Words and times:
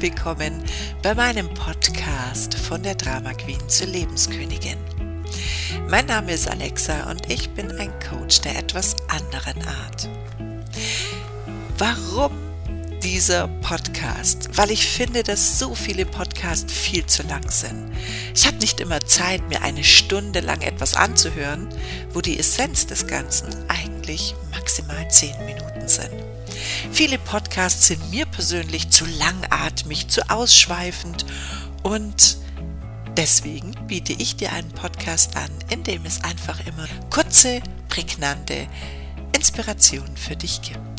Willkommen 0.00 0.64
bei 1.02 1.14
meinem 1.14 1.52
Podcast 1.52 2.54
von 2.54 2.82
der 2.82 2.94
Drama 2.94 3.34
Queen 3.34 3.68
zur 3.68 3.88
Lebenskönigin. 3.88 4.78
Mein 5.90 6.06
Name 6.06 6.32
ist 6.32 6.48
Alexa 6.48 7.10
und 7.10 7.30
ich 7.30 7.50
bin 7.50 7.70
ein 7.72 7.92
Coach 8.00 8.40
der 8.40 8.58
etwas 8.58 8.96
anderen 9.08 9.62
Art. 9.66 10.08
Warum 11.76 12.49
dieser 13.02 13.48
Podcast? 13.48 14.50
Weil 14.56 14.70
ich 14.70 14.86
finde, 14.86 15.22
dass 15.22 15.58
so 15.58 15.74
viele 15.74 16.06
Podcasts 16.06 16.72
viel 16.72 17.06
zu 17.06 17.22
lang 17.24 17.50
sind. 17.50 17.92
Ich 18.34 18.46
habe 18.46 18.58
nicht 18.58 18.80
immer 18.80 19.00
Zeit, 19.00 19.48
mir 19.48 19.62
eine 19.62 19.84
Stunde 19.84 20.40
lang 20.40 20.60
etwas 20.60 20.94
anzuhören, 20.94 21.68
wo 22.12 22.20
die 22.20 22.38
Essenz 22.38 22.86
des 22.86 23.06
Ganzen 23.06 23.48
eigentlich 23.68 24.34
maximal 24.50 25.10
zehn 25.10 25.34
Minuten 25.44 25.88
sind. 25.88 26.10
Viele 26.92 27.18
Podcasts 27.18 27.86
sind 27.86 28.10
mir 28.10 28.26
persönlich 28.26 28.90
zu 28.90 29.04
langatmig, 29.06 30.08
zu 30.08 30.28
ausschweifend 30.30 31.24
und 31.82 32.36
deswegen 33.16 33.72
biete 33.86 34.12
ich 34.12 34.36
dir 34.36 34.52
einen 34.52 34.70
Podcast 34.70 35.36
an, 35.36 35.50
in 35.70 35.82
dem 35.84 36.04
es 36.04 36.22
einfach 36.22 36.60
immer 36.66 36.86
kurze, 37.10 37.60
prägnante 37.88 38.66
Inspirationen 39.34 40.16
für 40.16 40.36
dich 40.36 40.60
gibt. 40.62 40.89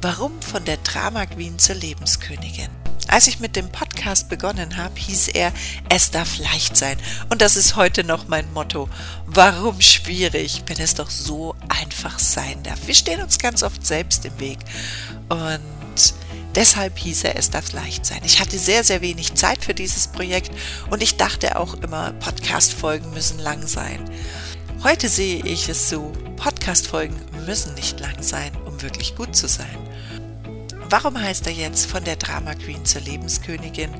Warum 0.00 0.40
von 0.40 0.64
der 0.64 0.76
Drama 0.76 1.26
Queen 1.26 1.58
zur 1.58 1.74
Lebenskönigin? 1.74 2.68
Als 3.08 3.26
ich 3.26 3.40
mit 3.40 3.56
dem 3.56 3.68
Podcast 3.72 4.28
begonnen 4.28 4.76
habe, 4.76 4.94
hieß 4.96 5.26
er, 5.28 5.52
es 5.88 6.12
darf 6.12 6.38
leicht 6.38 6.76
sein. 6.76 6.96
Und 7.30 7.42
das 7.42 7.56
ist 7.56 7.74
heute 7.74 8.04
noch 8.04 8.28
mein 8.28 8.52
Motto. 8.52 8.88
Warum 9.26 9.80
schwierig, 9.80 10.62
wenn 10.66 10.78
es 10.78 10.94
doch 10.94 11.10
so 11.10 11.56
einfach 11.68 12.20
sein 12.20 12.62
darf? 12.62 12.86
Wir 12.86 12.94
stehen 12.94 13.20
uns 13.20 13.40
ganz 13.40 13.64
oft 13.64 13.84
selbst 13.84 14.24
im 14.24 14.38
Weg. 14.38 14.58
Und 15.30 16.14
deshalb 16.54 16.96
hieß 16.96 17.24
er, 17.24 17.34
es 17.34 17.50
darf 17.50 17.72
leicht 17.72 18.06
sein. 18.06 18.20
Ich 18.24 18.38
hatte 18.38 18.56
sehr, 18.56 18.84
sehr 18.84 19.00
wenig 19.00 19.34
Zeit 19.34 19.64
für 19.64 19.74
dieses 19.74 20.06
Projekt 20.06 20.52
und 20.90 21.02
ich 21.02 21.16
dachte 21.16 21.58
auch 21.58 21.74
immer, 21.74 22.12
Podcast-Folgen 22.20 23.10
müssen 23.14 23.40
lang 23.40 23.66
sein. 23.66 24.08
Heute 24.84 25.08
sehe 25.08 25.44
ich 25.44 25.68
es 25.68 25.88
so, 25.88 26.12
Podcast-Folgen 26.36 27.16
müssen 27.46 27.74
nicht 27.74 27.98
lang 27.98 28.22
sein, 28.22 28.52
um 28.64 28.80
wirklich 28.80 29.16
gut 29.16 29.34
zu 29.34 29.48
sein. 29.48 29.87
Warum 30.90 31.20
heißt 31.20 31.46
er 31.46 31.52
jetzt 31.52 31.84
von 31.84 32.02
der 32.04 32.16
Drama 32.16 32.54
Queen 32.54 32.82
zur 32.86 33.02
Lebenskönigin? 33.02 33.90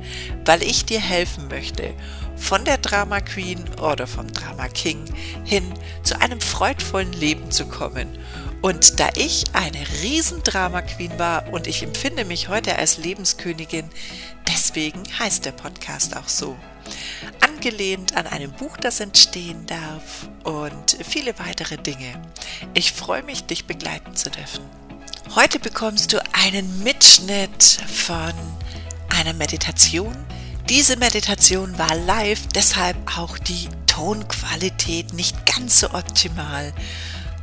Weil 0.47 0.63
ich 0.63 0.87
dir 0.87 1.01
helfen 1.01 1.49
möchte, 1.49 1.93
von 2.35 2.65
der 2.65 2.79
Drama 2.79 3.21
Queen 3.21 3.63
oder 3.79 4.07
vom 4.07 4.33
Drama 4.33 4.69
King 4.69 5.05
hin 5.45 5.75
zu 6.03 6.19
einem 6.19 6.41
freudvollen 6.41 7.13
Leben 7.13 7.51
zu 7.51 7.67
kommen. 7.67 8.09
Und 8.63 8.99
da 9.01 9.11
ich 9.17 9.45
eine 9.53 9.79
riesen 10.03 10.43
Drama 10.43 10.81
Queen 10.81 11.19
war 11.19 11.53
und 11.53 11.67
ich 11.67 11.83
empfinde 11.83 12.25
mich 12.25 12.49
heute 12.49 12.77
als 12.77 12.97
Lebenskönigin, 12.97 13.91
deswegen 14.49 15.03
heißt 15.19 15.45
der 15.45 15.53
Podcast 15.53 16.17
auch 16.17 16.29
so. 16.29 16.57
Angelehnt 17.41 18.17
an 18.17 18.27
einem 18.27 18.53
Buch, 18.53 18.79
das 18.79 19.01
entstehen 19.01 19.67
darf 19.67 20.31
und 20.43 20.97
viele 21.07 21.39
weitere 21.39 21.77
Dinge. 21.77 22.21
Ich 22.73 22.93
freue 22.93 23.23
mich, 23.23 23.45
dich 23.45 23.67
begleiten 23.67 24.17
zu 24.17 24.31
dürfen. 24.31 24.88
Heute 25.35 25.59
bekommst 25.61 26.15
du 26.15 26.23
einen 26.33 26.83
Mitschnitt 26.83 27.63
von 27.87 28.33
einer 29.11 29.35
Meditation. 29.35 30.17
Diese 30.71 30.97
Meditation 30.97 31.79
war 31.79 31.95
live, 31.95 32.47
deshalb 32.55 32.97
auch 33.19 33.37
die 33.37 33.69
Tonqualität 33.87 35.13
nicht 35.13 35.45
ganz 35.45 35.81
so 35.81 35.91
optimal. 35.91 36.73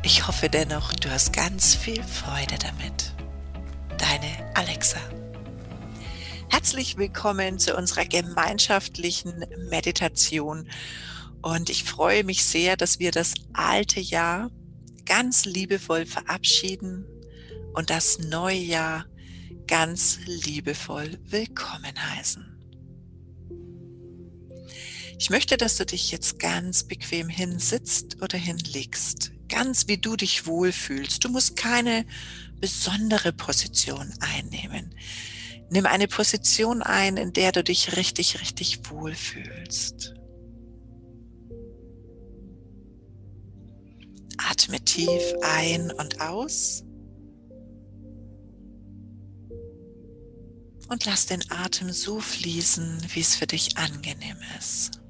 Ich 0.02 0.28
hoffe 0.28 0.50
dennoch, 0.50 0.94
du 0.94 1.12
hast 1.12 1.32
ganz 1.32 1.76
viel 1.76 2.04
Freude 2.04 2.56
damit. 2.60 3.14
Deine 4.00 4.56
Alexa. 4.56 5.00
Herzlich 6.50 6.98
willkommen 6.98 7.60
zu 7.60 7.76
unserer 7.78 8.06
gemeinschaftlichen 8.06 9.46
Meditation. 9.70 10.68
Und 11.44 11.70
ich 11.70 11.84
freue 11.84 12.24
mich 12.24 12.46
sehr, 12.46 12.78
dass 12.78 12.98
wir 12.98 13.12
das 13.12 13.36
alte 13.54 14.00
Jahr 14.00 14.50
ganz 15.06 15.46
liebevoll 15.46 16.08
verabschieden 16.08 17.06
und 17.76 17.90
das 17.90 18.20
neue 18.20 18.58
Jahr 18.58 19.06
ganz 19.68 20.20
liebevoll 20.26 21.20
willkommen 21.26 21.94
heißen. 22.16 22.52
Ich 25.18 25.30
möchte, 25.30 25.58
dass 25.58 25.78
du 25.78 25.86
dich 25.86 26.12
jetzt 26.12 26.40
ganz 26.40 26.84
bequem 26.84 27.30
hinsitzt 27.30 28.22
oder 28.22 28.38
hinlegst, 28.38 29.32
ganz 29.50 29.88
wie 29.88 29.98
du 29.98 30.16
dich 30.16 30.46
wohlfühlst. 30.46 31.24
Du 31.24 31.30
musst 31.30 31.56
keine 31.56 32.06
besondere 32.60 33.32
Position 33.34 34.14
einnehmen. 34.20 34.94
Nimm 35.70 35.86
eine 35.86 36.08
Position 36.08 36.82
ein, 36.82 37.18
in 37.18 37.34
der 37.34 37.52
du 37.52 37.64
dich 37.64 37.96
richtig, 37.96 38.40
richtig 38.42 38.90
wohlfühlst. 38.90 40.14
Atme 44.38 44.80
tief 44.84 45.34
ein 45.42 45.92
und 45.92 46.22
aus. 46.22 46.85
Und 50.90 51.06
lass 51.06 51.26
den 51.26 51.44
Atem 51.52 51.92
so 51.92 52.20
fließen, 52.20 53.02
wie 53.14 53.20
es 53.20 53.36
für 53.36 53.48
dich 53.48 53.78
angenehm 53.78 54.38
ist. 54.60 55.02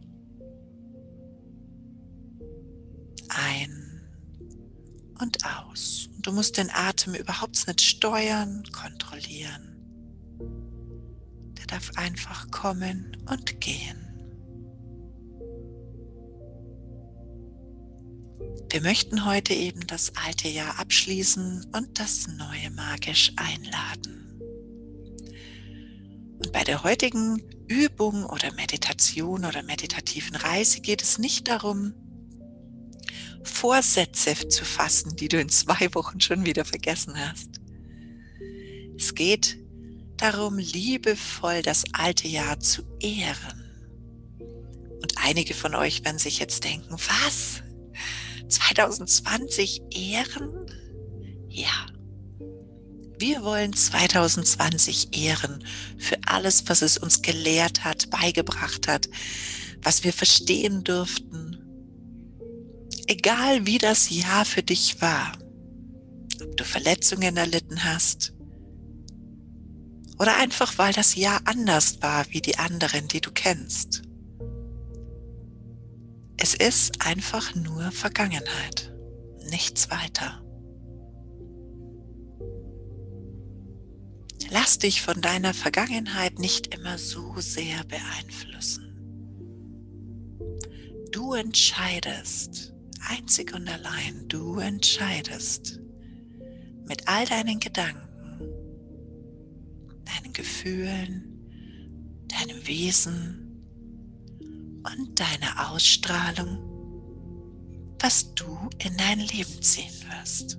Ein 3.29 4.01
und 5.19 5.37
aus. 5.45 6.09
Du 6.19 6.31
musst 6.31 6.57
den 6.57 6.69
Atem 6.71 7.15
überhaupt 7.15 7.67
nicht 7.67 7.81
steuern, 7.81 8.63
kontrollieren. 8.71 9.75
Der 11.57 11.67
darf 11.67 11.91
einfach 11.95 12.49
kommen 12.51 13.15
und 13.29 13.59
gehen. 13.59 14.05
Wir 18.71 18.81
möchten 18.81 19.25
heute 19.25 19.53
eben 19.53 19.87
das 19.87 20.11
alte 20.15 20.49
Jahr 20.49 20.79
abschließen 20.79 21.67
und 21.73 21.97
das 21.97 22.27
neue 22.27 22.71
magisch 22.71 23.31
einladen. 23.37 24.24
Und 26.45 26.51
bei 26.51 26.63
der 26.63 26.83
heutigen 26.83 27.41
Übung 27.67 28.23
oder 28.23 28.53
Meditation 28.53 29.45
oder 29.45 29.63
meditativen 29.63 30.35
Reise 30.35 30.79
geht 30.79 31.01
es 31.01 31.17
nicht 31.17 31.47
darum, 31.47 31.95
Vorsätze 33.43 34.47
zu 34.47 34.63
fassen, 34.63 35.15
die 35.15 35.27
du 35.27 35.39
in 35.39 35.49
zwei 35.49 35.91
Wochen 35.95 36.21
schon 36.21 36.45
wieder 36.45 36.63
vergessen 36.63 37.15
hast. 37.17 37.49
Es 38.95 39.15
geht 39.15 39.57
darum, 40.17 40.59
liebevoll 40.59 41.63
das 41.63 41.83
alte 41.93 42.27
Jahr 42.27 42.59
zu 42.59 42.83
ehren. 42.99 43.63
Und 45.01 45.15
einige 45.17 45.55
von 45.55 45.73
euch 45.73 46.05
werden 46.05 46.19
sich 46.19 46.37
jetzt 46.37 46.63
denken, 46.63 46.91
was? 46.91 47.63
2020 48.47 49.81
ehren? 49.89 50.67
Ja, 51.49 51.87
wir 53.19 53.43
wollen 53.43 53.73
2020 53.73 55.17
ehren 55.17 55.63
für 55.97 56.17
alles, 56.25 56.67
was 56.67 56.81
es 56.81 56.97
uns 56.97 57.21
gelehrt 57.21 57.83
hat, 57.83 58.09
beigebracht 58.09 58.87
hat, 58.87 59.09
was 59.81 60.03
wir 60.03 60.13
verstehen 60.13 60.83
durften. 60.83 61.57
Egal 63.07 63.65
wie 63.65 63.77
das 63.77 64.09
Jahr 64.09 64.45
für 64.45 64.63
dich 64.63 65.01
war, 65.01 65.33
ob 66.41 66.57
du 66.57 66.63
Verletzungen 66.63 67.37
erlitten 67.37 67.83
hast 67.83 68.33
oder 70.17 70.37
einfach 70.37 70.77
weil 70.77 70.93
das 70.93 71.15
Jahr 71.15 71.41
anders 71.45 72.01
war 72.01 72.25
wie 72.29 72.41
die 72.41 72.57
anderen, 72.57 73.07
die 73.07 73.21
du 73.21 73.31
kennst. 73.31 74.03
Es 76.37 76.53
ist 76.53 77.05
einfach 77.05 77.55
nur 77.55 77.91
Vergangenheit, 77.91 78.93
nichts 79.49 79.89
weiter. 79.89 80.44
Lass 84.49 84.79
dich 84.79 85.01
von 85.01 85.21
deiner 85.21 85.53
Vergangenheit 85.53 86.39
nicht 86.39 86.73
immer 86.73 86.97
so 86.97 87.35
sehr 87.39 87.83
beeinflussen. 87.85 88.85
Du 91.11 91.33
entscheidest, 91.33 92.73
einzig 92.99 93.53
und 93.53 93.67
allein, 93.67 94.27
du 94.27 94.59
entscheidest 94.59 95.79
mit 96.87 97.07
all 97.07 97.25
deinen 97.25 97.59
Gedanken, 97.59 98.39
deinen 100.05 100.33
Gefühlen, 100.33 102.27
deinem 102.27 102.67
Wesen 102.67 103.45
und 104.83 105.19
deiner 105.19 105.71
Ausstrahlung, 105.71 106.59
was 107.99 108.33
du 108.35 108.69
in 108.83 108.95
dein 108.97 109.19
Leben 109.19 109.61
ziehen 109.61 109.93
wirst. 110.09 110.57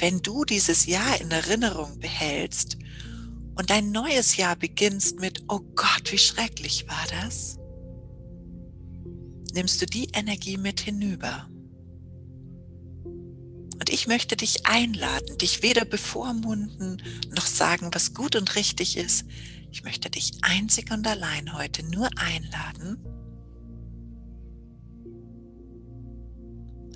Wenn 0.00 0.22
du 0.22 0.44
dieses 0.44 0.86
Jahr 0.86 1.20
in 1.20 1.30
Erinnerung 1.30 1.98
behältst 1.98 2.78
und 3.54 3.70
dein 3.70 3.92
neues 3.92 4.36
Jahr 4.36 4.56
beginnst 4.56 5.20
mit, 5.20 5.44
oh 5.48 5.60
Gott, 5.74 6.10
wie 6.10 6.18
schrecklich 6.18 6.88
war 6.88 7.04
das, 7.20 7.58
nimmst 9.52 9.82
du 9.82 9.86
die 9.86 10.08
Energie 10.14 10.56
mit 10.56 10.80
hinüber. 10.80 11.48
Und 13.74 13.90
ich 13.90 14.06
möchte 14.06 14.36
dich 14.36 14.66
einladen, 14.66 15.38
dich 15.38 15.62
weder 15.62 15.84
bevormunden 15.84 17.02
noch 17.34 17.46
sagen, 17.46 17.90
was 17.92 18.14
gut 18.14 18.36
und 18.36 18.54
richtig 18.56 18.96
ist. 18.96 19.24
Ich 19.70 19.84
möchte 19.84 20.10
dich 20.10 20.32
einzig 20.42 20.90
und 20.90 21.06
allein 21.06 21.54
heute 21.56 21.84
nur 21.84 22.08
einladen, 22.16 22.98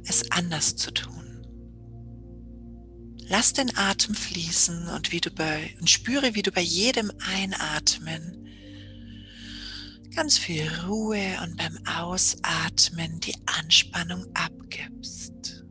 es 0.07 0.31
anders 0.31 0.77
zu 0.77 0.91
tun. 0.93 1.24
Lass 3.27 3.53
den 3.53 3.77
Atem 3.77 4.15
fließen 4.15 4.89
und, 4.89 5.13
wie 5.13 5.21
du 5.21 5.31
bei, 5.31 5.75
und 5.81 5.89
spüre, 5.89 6.35
wie 6.35 6.43
du 6.43 6.53
bei 6.53 6.61
jedem 6.61 7.11
Einatmen 7.35 8.45
ganz 10.15 10.39
viel 10.39 10.69
Ruhe 10.87 11.39
und 11.43 11.57
beim 11.57 11.77
Ausatmen 11.87 13.19
die 13.21 13.35
Anspannung 13.47 14.25
abgibst. 14.35 15.65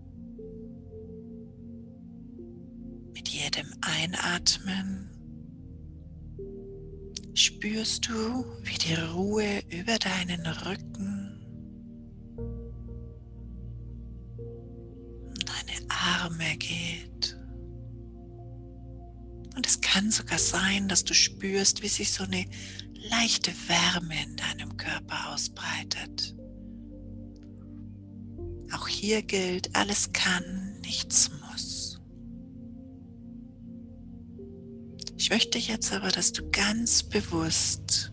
Mit 3.14 3.30
jedem 3.30 3.68
Einatmen 3.82 5.10
spürst 7.34 8.08
du, 8.10 8.46
wie 8.64 8.78
die 8.78 8.96
Ruhe 8.96 9.62
über 9.70 9.98
deinen 9.98 10.46
Rücken 10.46 11.40
und 15.30 15.46
deine 15.48 15.90
Arme 15.90 16.58
geht. 16.58 17.33
Und 19.56 19.68
es 19.68 19.82
kann 19.82 20.12
sogar 20.12 20.40
sein, 20.40 20.88
dass 20.88 21.04
du 21.04 21.14
spürst, 21.14 21.84
wie 21.84 21.88
sich 21.88 22.12
so 22.12 22.24
eine 22.24 22.46
leichte 23.10 23.52
Wärme 23.68 24.16
in 24.24 24.36
deinem 24.36 24.78
Körper 24.78 25.34
ausbreitet. 25.34 26.36
Auch 28.72 28.88
hier 28.88 29.22
gilt, 29.22 29.76
alles 29.76 30.12
kann, 30.14 30.80
nichts 30.82 31.30
muss. 31.30 32.02
Ich 35.18 35.30
möchte 35.30 35.60
jetzt 35.60 35.94
aber, 35.94 36.10
dass 36.10 36.34
du 36.34 36.50
ganz 36.50 37.04
bewusst 37.04 38.12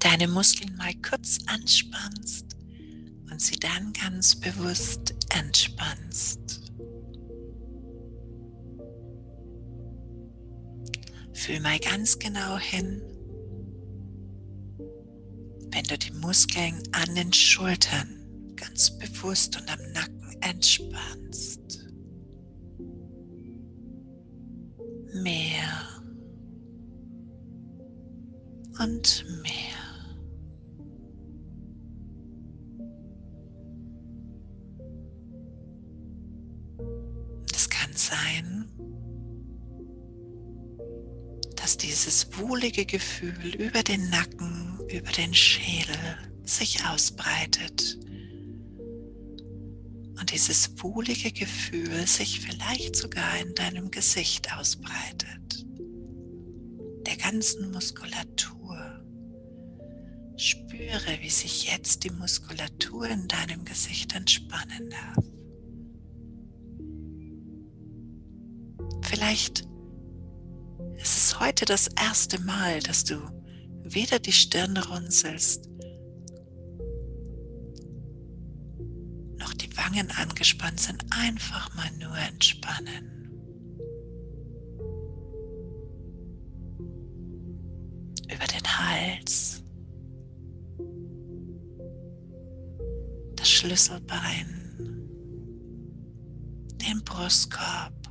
deine 0.00 0.28
Muskeln 0.28 0.76
mal 0.76 0.92
kurz 0.96 1.38
anspannst 1.46 2.56
und 3.30 3.40
sie 3.40 3.56
dann 3.56 3.92
ganz 3.92 4.34
bewusst 4.36 5.14
entspannst. 5.30 6.63
Fühl 11.44 11.60
mal 11.60 11.78
ganz 11.78 12.18
genau 12.18 12.56
hin, 12.56 13.02
wenn 15.72 15.84
du 15.84 15.98
die 15.98 16.12
Muskeln 16.12 16.82
an 16.92 17.14
den 17.14 17.34
Schultern 17.34 18.56
ganz 18.56 18.98
bewusst 18.98 19.54
und 19.60 19.70
am 19.70 19.92
Nacken 19.92 20.40
entspannst. 20.40 21.86
Mehr 25.22 26.00
und 28.78 29.26
mehr. 29.42 29.84
Es 37.54 37.68
kann 37.68 37.92
sein, 37.94 38.73
dass 41.64 41.78
dieses 41.78 42.26
wohlige 42.38 42.84
Gefühl 42.84 43.54
über 43.54 43.82
den 43.82 44.10
Nacken, 44.10 44.78
über 44.90 45.10
den 45.12 45.32
Schädel 45.32 45.96
sich 46.44 46.84
ausbreitet. 46.84 47.98
Und 50.20 50.30
dieses 50.30 50.72
wohlige 50.82 51.32
Gefühl 51.32 52.06
sich 52.06 52.40
vielleicht 52.40 52.96
sogar 52.96 53.38
in 53.38 53.54
deinem 53.54 53.90
Gesicht 53.90 54.54
ausbreitet, 54.54 55.64
der 57.06 57.16
ganzen 57.16 57.70
Muskulatur. 57.70 59.02
Spüre, 60.36 61.18
wie 61.22 61.30
sich 61.30 61.72
jetzt 61.72 62.04
die 62.04 62.10
Muskulatur 62.10 63.08
in 63.08 63.26
deinem 63.26 63.64
Gesicht 63.64 64.14
entspannen 64.14 64.90
darf. 64.90 65.24
Vielleicht 69.00 69.64
es 70.96 71.16
ist 71.16 71.40
heute 71.40 71.64
das 71.64 71.88
erste 71.88 72.40
Mal, 72.40 72.80
dass 72.80 73.04
du 73.04 73.16
weder 73.82 74.18
die 74.18 74.32
Stirn 74.32 74.76
runzelst, 74.76 75.68
noch 79.38 79.52
die 79.54 79.76
Wangen 79.76 80.10
angespannt 80.12 80.80
sind. 80.80 81.04
Einfach 81.10 81.74
mal 81.74 81.90
nur 81.98 82.16
entspannen. 82.16 83.10
Über 88.24 88.46
den 88.46 88.66
Hals, 88.66 89.62
das 93.36 93.50
Schlüsselbein, 93.50 94.64
den 96.80 97.04
Brustkorb 97.04 98.03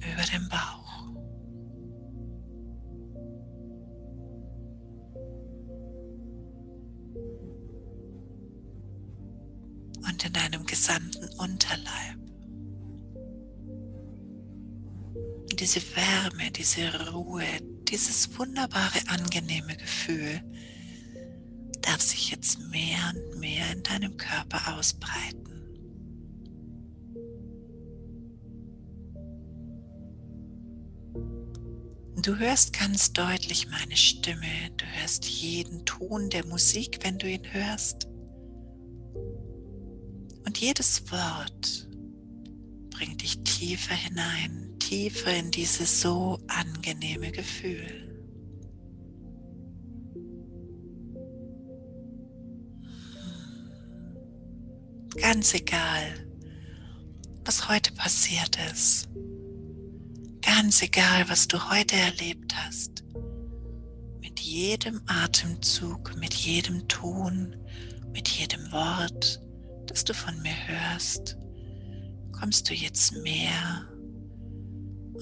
über 0.00 0.22
dem 0.32 0.48
Bauch. 0.48 0.80
Und 10.08 10.24
in 10.24 10.32
deinem 10.32 10.64
gesamten 10.66 11.28
Unterleib. 11.38 12.16
Diese 15.58 15.80
Wärme, 15.94 16.50
diese 16.52 17.10
Ruhe, 17.10 17.44
dieses 17.88 18.38
wunderbare, 18.38 19.00
angenehme 19.08 19.76
Gefühl 19.76 20.40
darf 21.82 22.00
sich 22.00 22.30
jetzt 22.30 22.58
mehr 22.70 23.12
und 23.14 23.40
mehr 23.40 23.70
in 23.72 23.82
deinem 23.82 24.16
Körper 24.16 24.76
ausbreiten. 24.76 25.39
Du 32.22 32.36
hörst 32.36 32.78
ganz 32.78 33.14
deutlich 33.14 33.68
meine 33.70 33.96
Stimme, 33.96 34.70
du 34.76 34.84
hörst 34.84 35.24
jeden 35.24 35.86
Ton 35.86 36.28
der 36.28 36.44
Musik, 36.44 36.98
wenn 37.02 37.16
du 37.18 37.26
ihn 37.26 37.50
hörst. 37.50 38.08
Und 40.44 40.58
jedes 40.58 41.10
Wort 41.10 41.88
bringt 42.90 43.22
dich 43.22 43.42
tiefer 43.44 43.94
hinein, 43.94 44.76
tiefer 44.78 45.34
in 45.34 45.50
dieses 45.50 46.02
so 46.02 46.38
angenehme 46.48 47.32
Gefühl. 47.32 48.06
Ganz 55.16 55.54
egal, 55.54 56.26
was 57.46 57.66
heute 57.66 57.92
passiert 57.94 58.58
ist 58.70 59.09
Ganz 60.56 60.82
egal, 60.82 61.28
was 61.28 61.46
du 61.46 61.70
heute 61.70 61.94
erlebt 61.94 62.52
hast. 62.56 63.04
Mit 64.20 64.40
jedem 64.40 65.00
Atemzug, 65.06 66.16
mit 66.16 66.34
jedem 66.34 66.88
Ton, 66.88 67.54
mit 68.12 68.28
jedem 68.28 68.60
Wort, 68.72 69.40
das 69.86 70.02
du 70.02 70.12
von 70.12 70.36
mir 70.42 70.54
hörst, 70.66 71.36
kommst 72.32 72.68
du 72.68 72.74
jetzt 72.74 73.12
mehr 73.22 73.88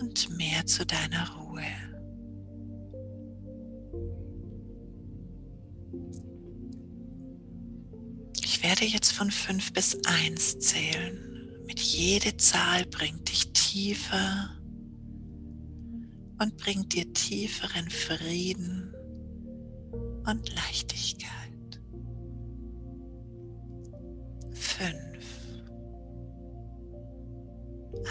und 0.00 0.30
mehr 0.30 0.64
zu 0.64 0.87
deiner 0.87 1.28
Ruhe. 1.35 1.62
Ich 8.42 8.62
werde 8.62 8.87
jetzt 8.87 9.12
von 9.12 9.30
fünf 9.30 9.75
bis 9.75 9.94
eins 10.06 10.58
zählen. 10.58 11.52
Mit 11.66 11.80
jede 11.80 12.35
Zahl 12.38 12.87
bringt 12.87 13.28
dich 13.28 13.52
tiefer 13.52 14.58
und 16.40 16.57
bringt 16.57 16.95
dir 16.95 17.12
tieferen 17.12 17.90
Frieden 17.90 18.95
und 20.26 20.54
Leichtigkeit. 20.54 21.80
Fünf. 24.52 25.26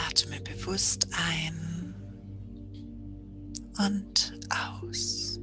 Atme 0.09 0.41
bewusst 0.41 1.07
ein 1.11 1.95
und 3.77 4.39
aus. 4.49 5.39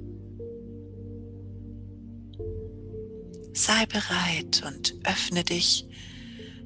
Sei 3.52 3.86
bereit 3.86 4.62
und 4.66 4.94
öffne 5.04 5.44
dich 5.44 5.88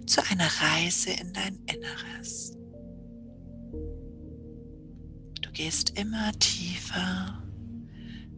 zu 0.06 0.22
einer 0.30 0.48
Reise 0.60 1.10
in 1.10 1.32
dein 1.34 1.58
Inneres 1.66 2.57
gehst 5.52 5.98
immer 5.98 6.32
tiefer 6.38 7.42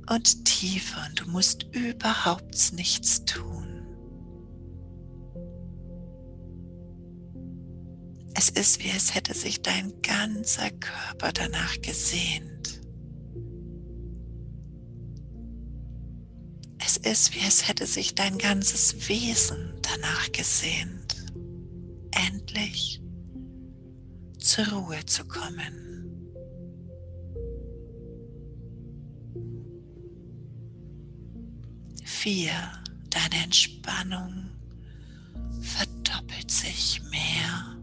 und 0.09 0.45
tiefer 0.45 1.07
und 1.09 1.21
du 1.21 1.31
musst 1.31 1.65
überhaupt 1.73 2.73
nichts 2.73 3.25
tun. 3.25 3.67
Es 8.35 8.49
ist, 8.49 8.83
wie 8.83 8.91
es 8.91 9.15
hätte 9.15 9.35
sich 9.35 9.61
dein 9.63 9.93
ganzer 10.03 10.71
Körper 10.71 11.33
danach 11.33 11.81
gesehnt. 11.83 12.81
Es 16.79 16.97
ist, 16.97 17.35
wie 17.35 17.47
es 17.47 17.69
hätte 17.69 17.87
sich 17.87 18.15
dein 18.15 18.39
ganzes 18.39 19.09
Wesen 19.09 19.75
danach 19.83 20.33
gesehnt, 20.33 21.17
endlich 22.11 23.01
zur 24.39 24.67
Ruhe 24.69 25.05
zu 25.07 25.25
kommen. 25.27 25.90
Vier, 32.23 32.53
deine 33.09 33.45
Entspannung 33.45 34.51
verdoppelt 35.63 36.51
sich 36.51 37.01
mehr 37.11 37.79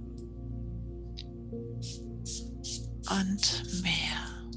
und 3.09 3.81
mehr. 3.81 4.51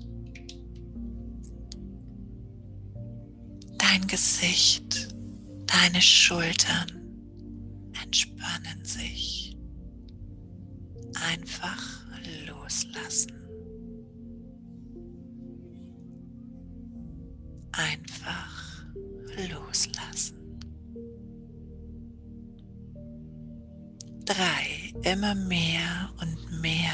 Dein 3.78 4.06
Gesicht, 4.06 5.16
deine 5.64 6.02
Schultern 6.02 6.90
entspannen 8.02 8.84
sich. 8.84 9.56
Einfach 11.14 12.04
loslassen. 12.46 13.32
Einfach 17.72 18.69
loslassen. 19.48 20.36
Drei, 24.24 24.92
immer 25.02 25.34
mehr 25.34 26.10
und 26.20 26.60
mehr. 26.60 26.92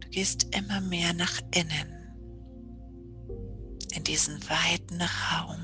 Du 0.00 0.08
gehst 0.08 0.54
immer 0.56 0.80
mehr 0.80 1.12
nach 1.12 1.40
innen, 1.54 1.92
in 3.94 4.04
diesen 4.04 4.40
weiten 4.48 5.00
Raum. 5.00 5.60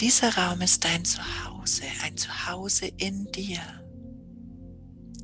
Dieser 0.00 0.34
Raum 0.34 0.62
ist 0.62 0.84
dein 0.84 1.04
Zuhause, 1.04 1.84
ein 2.02 2.16
Zuhause 2.16 2.86
in 2.96 3.26
dir. 3.32 3.60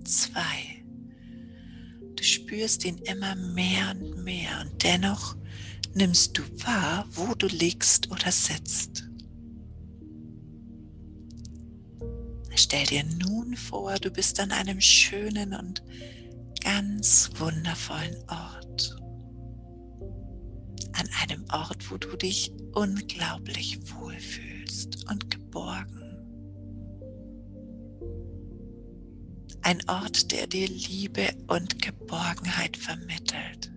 Zwei. 0.05 0.76
Spürst 2.27 2.85
ihn 2.85 2.99
immer 2.99 3.37
mehr 3.37 3.93
und 3.93 4.25
mehr 4.25 4.61
und 4.61 4.83
dennoch 4.83 5.37
nimmst 5.95 6.37
du 6.37 6.43
wahr, 6.65 7.07
wo 7.13 7.35
du 7.35 7.47
liegst 7.47 8.11
oder 8.11 8.33
sitzt. 8.33 9.09
Stell 12.55 12.85
dir 12.87 13.05
nun 13.05 13.55
vor, 13.55 13.95
du 13.95 14.11
bist 14.11 14.41
an 14.41 14.51
einem 14.51 14.81
schönen 14.81 15.55
und 15.55 15.85
ganz 16.65 17.31
wundervollen 17.37 18.17
Ort. 18.29 18.97
An 20.95 21.09
einem 21.23 21.45
Ort, 21.53 21.91
wo 21.91 21.97
du 21.97 22.17
dich 22.17 22.51
unglaublich 22.73 23.79
wohlfühlst 23.93 25.09
und 25.09 25.31
geborgen. 25.31 26.06
Ein 29.63 29.81
Ort, 29.89 30.31
der 30.33 30.47
dir 30.47 30.69
Liebe 30.69 31.29
und 31.49 31.83
Geborgenheit 31.83 32.77
vermittelt. 32.77 33.73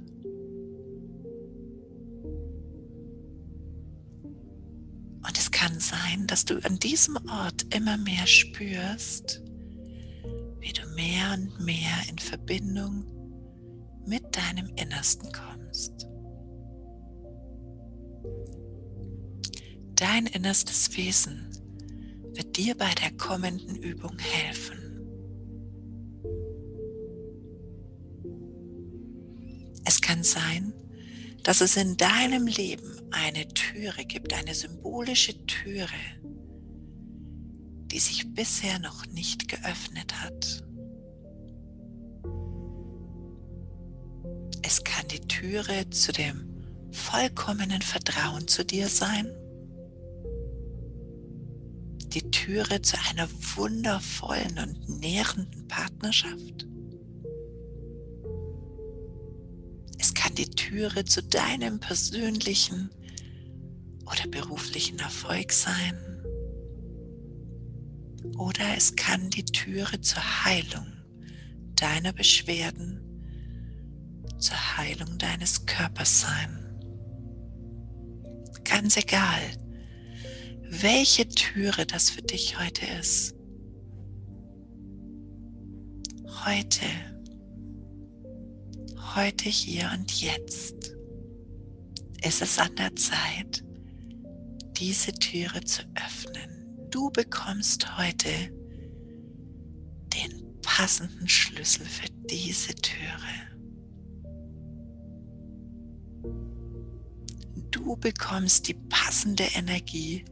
Und 5.26 5.38
es 5.38 5.52
kann 5.52 5.80
sein, 5.80 6.26
dass 6.28 6.46
du 6.46 6.58
an 6.64 6.80
diesem 6.80 7.18
Ort 7.30 7.74
immer 7.76 7.98
mehr 7.98 8.26
spürst, 8.26 9.42
wie 10.60 10.74
du 10.74 10.88
mehr 10.96 11.34
und 11.34 11.60
mehr 11.60 11.94
in 12.10 12.18
Verbindung 12.18 13.06
mit 14.06 14.24
deinem 14.36 14.70
Innersten 14.76 15.32
kommst. 15.32 16.08
Dein 19.96 20.28
innerstes 20.28 20.96
Wesen 20.96 21.50
wird 22.34 22.56
dir 22.58 22.76
bei 22.76 22.94
der 22.96 23.12
kommenden 23.18 23.76
Übung 23.76 24.18
helfen. 24.18 24.89
Kann 30.10 30.24
sein, 30.24 30.74
dass 31.44 31.62
es 31.62 31.78
in 31.78 31.96
deinem 31.96 32.48
Leben 32.48 33.00
eine 33.12 33.48
Türe 33.50 34.06
gibt, 34.06 34.34
eine 34.34 34.56
symbolische 34.56 35.46
Türe, 35.46 35.88
die 37.92 38.00
sich 38.00 38.34
bisher 38.34 38.80
noch 38.80 39.06
nicht 39.06 39.48
geöffnet 39.48 40.16
hat. 40.24 40.64
Es 44.64 44.84
kann 44.84 45.08
die 45.10 45.22
Türe 45.28 45.88
zu 45.92 46.12
dem 46.12 46.50
vollkommenen 46.92 47.84
Vertrauen 47.84 48.48
zu 48.48 48.66
dir 48.66 48.88
sein, 48.90 49.28
die 52.08 52.32
Türe 52.32 52.82
zu 52.82 52.98
einer 53.12 53.30
wundervollen 53.56 54.58
und 54.58 54.90
nährenden 55.02 55.68
Partnerschaft 55.68 56.66
die 60.40 60.50
Türe 60.52 61.04
zu 61.04 61.22
deinem 61.22 61.82
persönlichen 61.82 62.90
oder 64.06 64.26
beruflichen 64.32 64.98
Erfolg 65.00 65.52
sein. 65.52 65.98
Oder 68.38 68.78
es 68.78 68.96
kann 68.96 69.30
die 69.30 69.44
Türe 69.44 70.00
zur 70.00 70.46
Heilung 70.46 70.88
deiner 71.76 72.14
Beschwerden, 72.14 73.02
zur 74.38 74.78
Heilung 74.78 75.18
deines 75.18 75.66
Körpers 75.66 76.22
sein. 76.22 76.58
Ganz 78.64 78.96
egal, 78.96 79.42
welche 80.70 81.28
Türe 81.28 81.86
das 81.86 82.12
für 82.12 82.22
dich 82.22 82.58
heute 82.58 82.86
ist. 83.02 83.36
Heute 86.46 86.86
heute 89.16 89.50
hier 89.50 89.90
und 89.94 90.22
jetzt 90.22 90.96
ist 92.24 92.42
es 92.42 92.60
an 92.60 92.76
der 92.76 92.96
Zeit, 92.96 93.64
diese 94.78 95.12
Türe 95.14 95.64
zu 95.64 95.84
öffnen. 95.96 96.90
Du 96.92 97.10
bekommst 97.10 97.98
heute 97.98 98.30
den 100.14 100.60
passenden 100.62 101.28
Schlüssel 101.28 101.86
für 101.86 102.10
diese 102.30 102.74
Türe. 102.76 103.50
Du 107.72 107.96
bekommst 107.96 108.68
die 108.68 108.76
passende 108.90 109.46
Energie 109.56 110.26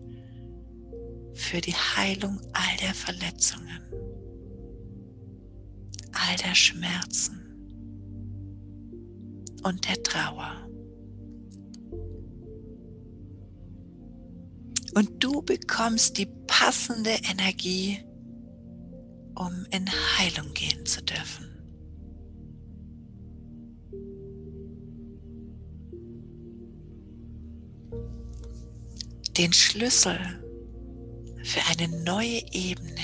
für 1.34 1.62
die 1.62 1.76
Heilung 1.76 2.40
all 2.54 2.78
der 2.82 2.94
Verletzungen, 2.94 3.82
all 6.12 6.36
der 6.38 6.56
Schmerzen 6.56 7.47
und 9.68 9.86
der 9.88 10.02
Trauer. 10.02 10.56
Und 14.96 15.24
du 15.24 15.42
bekommst 15.42 16.18
die 16.18 16.28
passende 16.48 17.12
Energie, 17.30 18.00
um 19.36 19.66
in 19.72 19.86
Heilung 20.18 20.54
gehen 20.54 20.86
zu 20.86 21.04
dürfen. 21.04 21.46
Den 29.38 29.54
Schlüssel 29.54 30.18
für 31.44 31.60
eine 31.70 32.04
neue 32.04 32.42
Ebene, 32.52 33.02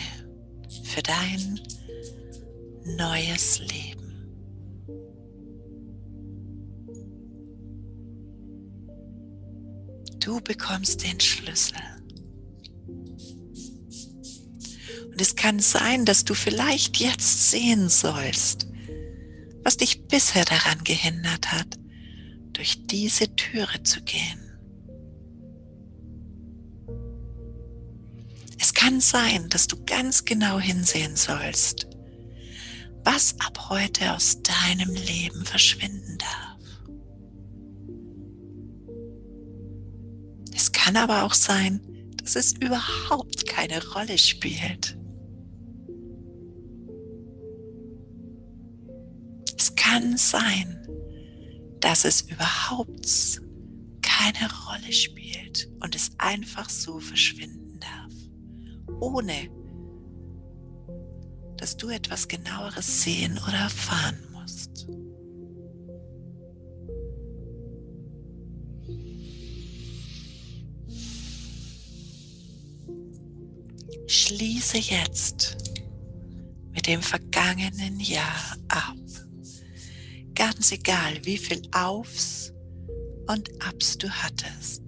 für 0.84 1.04
dein 1.04 1.60
neues 2.98 3.60
Leben. 3.60 3.93
Du 10.24 10.40
bekommst 10.40 11.04
den 11.04 11.20
Schlüssel. 11.20 11.76
Und 15.12 15.20
es 15.20 15.36
kann 15.36 15.60
sein, 15.60 16.06
dass 16.06 16.24
du 16.24 16.34
vielleicht 16.34 16.98
jetzt 16.98 17.52
sehen 17.52 17.90
sollst, 17.90 18.68
was 19.64 19.76
dich 19.76 20.08
bisher 20.08 20.46
daran 20.46 20.82
gehindert 20.86 21.52
hat, 21.52 21.78
durch 22.54 22.88
diese 22.88 23.36
Türe 23.36 23.84
zu 23.84 24.02
gehen. 24.02 24.40
Es 28.60 28.74
kann 28.74 29.02
sein, 29.02 29.50
dass 29.50 29.68
du 29.68 29.76
ganz 29.86 30.24
genau 30.24 30.58
hinsehen 30.58 31.18
sollst, 31.18 31.88
was 33.04 33.36
ab 33.42 33.70
heute 33.70 34.14
aus 34.14 34.42
deinem 34.42 34.94
Leben 34.94 35.44
verschwinden 35.44 36.18
darf. 36.18 36.43
Kann 40.74 40.98
aber 40.98 41.24
auch 41.24 41.34
sein, 41.34 41.80
dass 42.18 42.36
es 42.36 42.54
überhaupt 42.54 43.48
keine 43.48 43.86
Rolle 43.94 44.18
spielt. 44.18 44.98
Es 49.58 49.76
kann 49.76 50.18
sein, 50.18 50.88
dass 51.80 52.06
es 52.06 52.22
überhaupt 52.22 53.42
keine 54.02 54.50
Rolle 54.68 54.92
spielt 54.92 55.70
und 55.82 55.96
es 55.96 56.12
einfach 56.18 56.70
so 56.70 57.00
verschwinden 57.00 57.80
darf, 57.80 58.14
ohne 59.00 59.50
dass 61.58 61.78
du 61.78 61.90
etwas 61.90 62.28
genaueres 62.28 63.04
sehen 63.04 63.40
oder 63.48 63.58
erfahren 63.58 64.18
musst. 64.20 64.33
Schließe 74.14 74.78
jetzt 74.78 75.58
mit 76.72 76.86
dem 76.86 77.02
vergangenen 77.02 78.00
Jahr 78.00 78.56
ab. 78.68 78.96
Ganz 80.36 80.72
egal, 80.72 81.18
wie 81.24 81.40
viel 81.40 81.64
Aufs 81.72 82.54
und 83.28 83.50
Abs 83.66 83.98
du 83.98 84.08
hattest. 84.08 84.84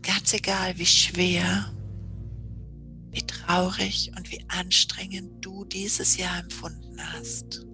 Ganz 0.00 0.32
egal, 0.32 0.78
wie 0.78 0.86
schwer, 0.86 1.74
wie 3.10 3.26
traurig 3.26 4.12
und 4.16 4.30
wie 4.30 4.44
anstrengend 4.46 5.44
du 5.44 5.64
dieses 5.64 6.18
Jahr 6.18 6.38
empfunden 6.38 6.98
hast. 7.14 7.66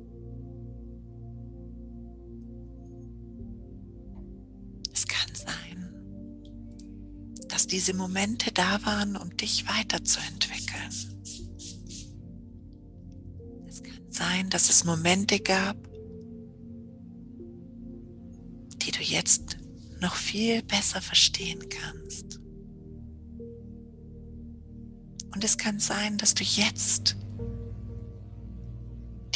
Dass 7.64 7.68
diese 7.68 7.94
Momente 7.94 8.52
da 8.52 8.84
waren, 8.84 9.16
um 9.16 9.34
dich 9.38 9.66
weiterzuentwickeln. 9.66 10.90
Es 13.66 13.82
kann 13.82 14.10
sein, 14.10 14.50
dass 14.50 14.68
es 14.68 14.84
Momente 14.84 15.40
gab, 15.40 15.76
die 18.82 18.90
du 18.90 19.02
jetzt 19.02 19.56
noch 19.98 20.14
viel 20.14 20.62
besser 20.62 21.00
verstehen 21.00 21.66
kannst. 21.70 22.38
Und 25.34 25.42
es 25.42 25.56
kann 25.56 25.80
sein, 25.80 26.18
dass 26.18 26.34
du 26.34 26.44
jetzt 26.44 27.16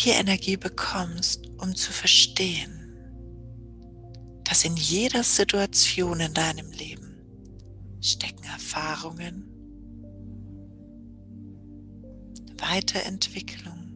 die 0.04 0.10
Energie 0.10 0.58
bekommst, 0.58 1.46
um 1.56 1.74
zu 1.74 1.92
verstehen, 1.92 2.92
dass 4.44 4.64
in 4.64 4.76
jeder 4.76 5.24
Situation 5.24 6.20
in 6.20 6.34
deinem 6.34 6.70
Leben 6.72 7.07
stecken 8.08 8.44
Erfahrungen, 8.44 9.44
Weiterentwicklung 12.58 13.92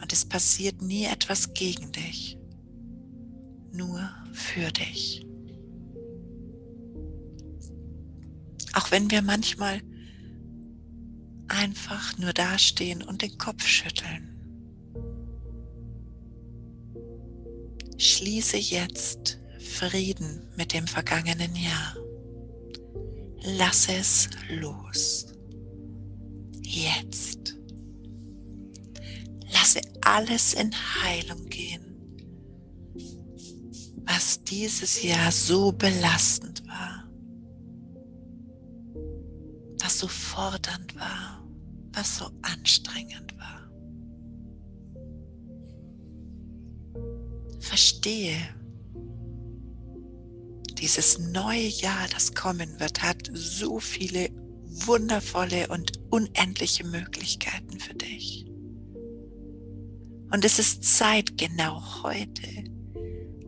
und 0.00 0.12
es 0.12 0.24
passiert 0.24 0.82
nie 0.82 1.04
etwas 1.04 1.52
gegen 1.54 1.92
dich, 1.92 2.38
nur 3.72 4.08
für 4.32 4.70
dich. 4.70 5.26
Auch 8.74 8.90
wenn 8.90 9.10
wir 9.10 9.22
manchmal 9.22 9.80
einfach 11.48 12.16
nur 12.18 12.32
dastehen 12.32 13.02
und 13.02 13.22
den 13.22 13.36
Kopf 13.36 13.66
schütteln. 13.66 14.28
Schließe 17.98 18.56
jetzt 18.56 19.38
Frieden 19.58 20.48
mit 20.56 20.72
dem 20.72 20.86
vergangenen 20.86 21.54
Jahr. 21.56 21.99
Lass 23.42 23.88
es 23.88 24.28
los. 24.50 25.26
Jetzt. 26.62 27.56
Lasse 29.52 29.80
alles 30.02 30.54
in 30.54 30.70
Heilung 30.72 31.48
gehen, 31.48 31.96
was 34.04 34.42
dieses 34.44 35.02
Jahr 35.02 35.32
so 35.32 35.72
belastend 35.72 36.66
war, 36.68 37.08
was 39.80 39.98
so 39.98 40.06
fordernd 40.06 40.94
war, 40.94 41.44
was 41.92 42.18
so 42.18 42.30
anstrengend 42.42 43.34
war. 43.38 43.70
Verstehe, 47.60 48.38
dieses 50.80 51.18
neue 51.18 51.66
Jahr, 51.66 52.08
das 52.12 52.34
kommen 52.34 52.80
wird, 52.80 53.02
hat 53.02 53.28
so 53.32 53.78
viele 53.78 54.30
wundervolle 54.86 55.68
und 55.68 55.92
unendliche 56.10 56.84
Möglichkeiten 56.84 57.78
für 57.78 57.94
dich. 57.94 58.46
Und 60.32 60.44
es 60.44 60.58
ist 60.58 60.84
Zeit, 60.84 61.36
genau 61.36 61.82
heute, 62.02 62.64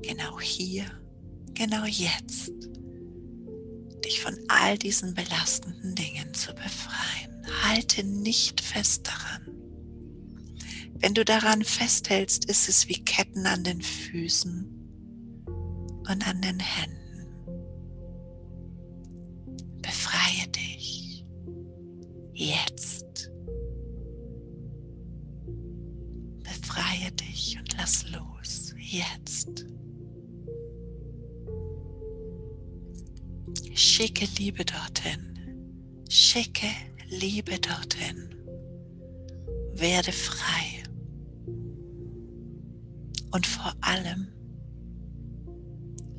genau 0.02 0.40
hier, 0.40 0.84
genau 1.54 1.84
jetzt, 1.84 2.52
dich 4.04 4.20
von 4.20 4.36
all 4.48 4.76
diesen 4.76 5.14
belastenden 5.14 5.94
Dingen 5.94 6.34
zu 6.34 6.52
befreien. 6.52 7.46
Halte 7.64 8.04
nicht 8.04 8.60
fest 8.60 9.06
daran. 9.06 9.46
Wenn 10.94 11.14
du 11.14 11.24
daran 11.24 11.64
festhältst, 11.64 12.44
ist 12.46 12.68
es 12.68 12.88
wie 12.88 13.02
Ketten 13.04 13.46
an 13.46 13.64
den 13.64 13.80
Füßen 13.80 14.66
und 15.46 16.28
an 16.28 16.42
den 16.42 16.60
Händen. 16.60 17.01
Jetzt. 22.42 23.30
Befreie 26.42 27.12
dich 27.12 27.56
und 27.58 27.76
lass 27.76 28.04
los. 28.10 28.74
Jetzt. 28.78 29.66
Schicke 33.74 34.26
Liebe 34.38 34.64
dorthin. 34.64 36.04
Schicke 36.08 36.68
Liebe 37.08 37.58
dorthin. 37.58 38.34
Werde 39.74 40.12
frei. 40.12 40.82
Und 43.30 43.46
vor 43.46 43.74
allem 43.80 44.28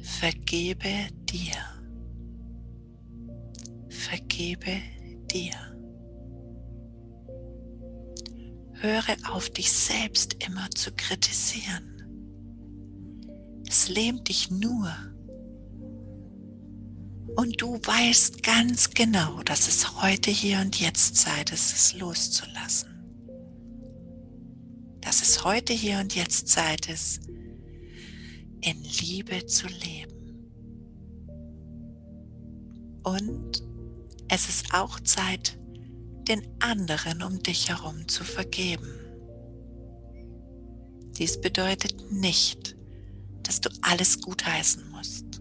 vergebe 0.02 1.08
dir. 1.30 1.73
Vergebe 4.34 4.82
dir. 5.32 5.54
Höre 8.82 9.16
auf, 9.32 9.52
dich 9.52 9.72
selbst 9.72 10.44
immer 10.44 10.72
zu 10.72 10.92
kritisieren. 10.92 12.02
Es 13.70 13.90
lähmt 13.90 14.30
dich 14.30 14.50
nur. 14.50 14.92
Und 17.36 17.62
du 17.62 17.76
weißt 17.76 18.42
ganz 18.42 18.90
genau, 18.90 19.44
dass 19.44 19.68
es 19.68 20.02
heute, 20.02 20.32
hier 20.32 20.62
und 20.62 20.80
jetzt 20.80 21.16
Zeit 21.16 21.52
ist, 21.52 21.72
es 21.72 21.94
loszulassen. 21.94 22.90
Dass 25.00 25.22
es 25.22 25.44
heute, 25.44 25.74
hier 25.74 26.00
und 26.00 26.16
jetzt 26.16 26.48
Zeit 26.48 26.90
ist, 26.90 27.28
in 28.62 28.82
Liebe 28.82 29.46
zu 29.46 29.68
leben. 29.68 30.50
Und 33.04 33.63
es 34.34 34.50
ist 34.50 34.74
auch 34.74 35.00
Zeit, 35.02 35.60
den 36.28 36.42
anderen 36.60 37.22
um 37.22 37.44
dich 37.44 37.70
herum 37.70 38.08
zu 38.08 38.24
vergeben. 38.24 38.90
Dies 41.18 41.40
bedeutet 41.40 42.12
nicht, 42.12 42.76
dass 43.44 43.62
du 43.62 43.70
alles 43.84 44.22
gutheißen 44.22 44.90
musst. 44.90 45.40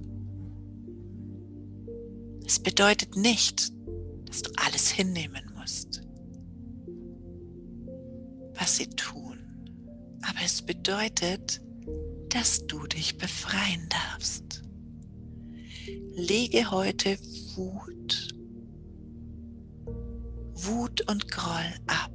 Es 2.47 2.59
bedeutet 2.59 3.17
nicht, 3.17 3.73
dass 4.27 4.43
du 4.43 4.51
alles 4.57 4.91
hinnehmen 4.91 5.51
musst, 5.57 6.03
was 8.55 8.77
sie 8.77 8.89
tun. 8.89 9.39
Aber 10.21 10.41
es 10.45 10.61
bedeutet, 10.61 11.63
dass 12.29 12.67
du 12.67 12.87
dich 12.87 13.17
befreien 13.17 13.89
darfst. 13.89 14.63
Lege 16.15 16.71
heute 16.71 17.17
Wut 17.57 18.32
Wut 20.65 21.09
und 21.11 21.29
Groll 21.31 21.75
ab. 21.87 22.11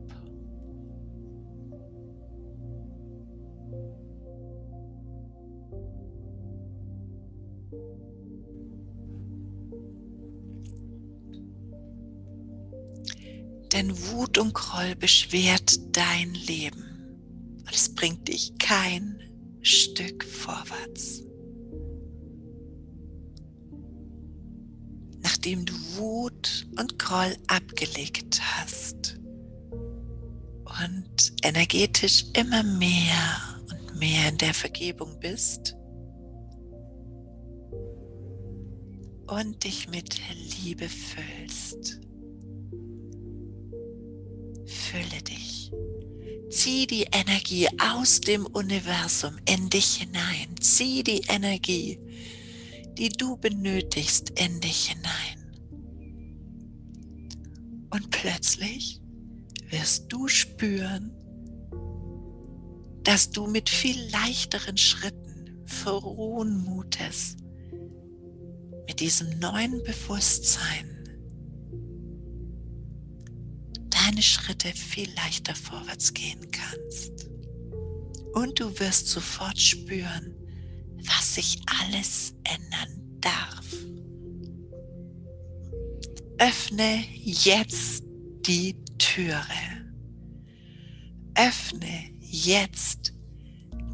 Denn 13.73 13.91
Wut 14.09 14.37
und 14.37 14.53
Groll 14.53 14.95
beschwert 14.95 15.95
dein 15.95 16.33
Leben 16.33 16.83
und 17.59 17.73
es 17.73 17.93
bringt 17.93 18.27
dich 18.27 18.57
kein 18.57 19.21
Stück 19.61 20.23
vorwärts. 20.23 21.23
Nachdem 25.37 25.65
du 25.65 25.73
Wut 25.97 26.67
und 26.79 26.97
Groll 26.97 27.37
abgelegt 27.45 28.41
hast 28.41 29.19
und 30.81 31.33
energetisch 31.43 32.25
immer 32.33 32.63
mehr 32.63 33.61
und 33.69 33.99
mehr 33.99 34.29
in 34.29 34.37
der 34.39 34.55
Vergebung 34.55 35.19
bist 35.19 35.75
und 39.27 39.63
dich 39.63 39.87
mit 39.89 40.19
Liebe 40.63 40.89
füllst. 40.89 41.99
Fülle 44.65 45.21
dich. 45.21 45.71
Zieh 46.49 46.87
die 46.87 47.05
Energie 47.11 47.67
aus 47.93 48.21
dem 48.21 48.47
Universum 48.47 49.37
in 49.47 49.69
dich 49.69 49.97
hinein. 49.97 50.55
Zieh 50.59 51.03
die 51.03 51.21
Energie, 51.27 51.99
die 52.97 53.09
du 53.09 53.37
benötigst, 53.37 54.39
in 54.39 54.59
dich 54.59 54.89
hinein. 54.89 55.37
Und 57.91 58.09
plötzlich 58.09 59.01
wirst 59.69 60.11
du 60.11 60.27
spüren, 60.27 61.11
dass 63.03 63.29
du 63.29 63.47
mit 63.47 63.69
viel 63.69 64.09
leichteren 64.11 64.77
Schritten 64.77 65.61
frohen 65.65 66.63
Mutes 66.63 67.37
mit 68.87 68.99
diesem 68.99 69.37
neuen 69.39 69.83
Bewusstsein 69.83 70.97
deine 73.89 74.21
Schritte 74.21 74.69
viel 74.69 75.13
leichter 75.15 75.55
vorwärts 75.55 76.13
gehen 76.13 76.49
kannst. 76.51 77.29
Und 78.33 78.59
du 78.59 78.79
wirst 78.79 79.07
sofort 79.07 79.59
spüren, 79.59 80.35
was 81.07 81.35
sich 81.35 81.59
alles 81.81 82.33
ändern 82.43 83.19
darf. 83.19 83.65
Öffne 86.39 87.03
jetzt 87.23 88.03
die 88.45 88.75
Türe. 88.97 89.41
Öffne 91.35 92.11
jetzt 92.21 93.13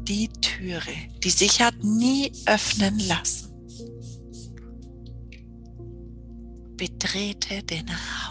die 0.08 0.28
Türe, 0.28 0.94
die 1.22 1.30
sich 1.30 1.60
hat 1.60 1.82
nie 1.82 2.30
öffnen 2.46 2.98
lassen. 3.00 3.50
Betrete 6.76 7.62
den 7.62 7.88
Raum. 7.88 8.23